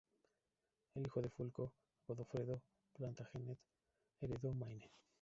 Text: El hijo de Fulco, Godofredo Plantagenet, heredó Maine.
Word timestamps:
El 0.95 1.05
hijo 1.05 1.21
de 1.21 1.29
Fulco, 1.29 1.75
Godofredo 2.07 2.63
Plantagenet, 2.97 3.59
heredó 4.19 4.51
Maine. 4.51 4.89